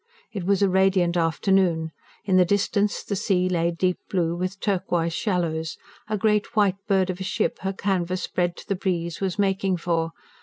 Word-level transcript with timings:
It 0.33 0.45
was 0.45 0.63
a 0.63 0.67
radiant 0.67 1.15
afternoon 1.15 1.91
in 2.25 2.35
the 2.37 2.43
distance 2.43 3.03
the 3.03 3.15
sea 3.15 3.47
lay 3.47 3.69
deep 3.69 3.99
blue, 4.09 4.35
with 4.35 4.59
turquoise 4.59 5.13
shallows; 5.13 5.77
a 6.09 6.17
great 6.17 6.55
white 6.55 6.77
bird 6.87 7.11
of 7.11 7.19
a 7.19 7.23
ship, 7.23 7.59
her 7.61 7.73
canvas 7.73 8.23
spread 8.23 8.57
to 8.57 8.67
the 8.67 8.73
breeze, 8.73 9.21
was 9.21 9.37
making 9.37 9.77
for 9.77 10.13